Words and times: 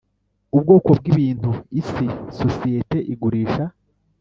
Ubwoko 0.55 0.89
bw 0.99 1.05
ibintu 1.13 1.51
iyi 1.79 2.09
sosiyete 2.39 2.97
igurisha 3.13 3.63